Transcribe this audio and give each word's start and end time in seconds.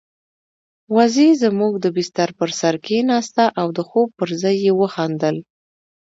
وزې 0.95 1.29
زموږ 1.43 1.73
د 1.79 1.85
بستر 1.95 2.29
پر 2.39 2.49
سر 2.59 2.75
کېناسته 2.85 3.43
او 3.59 3.67
د 3.77 3.79
خوب 3.89 4.07
پر 4.19 4.29
ځای 4.41 4.55
يې 4.65 4.73
وخندل. 4.81 5.35